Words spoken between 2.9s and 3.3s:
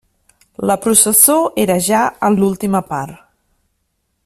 part.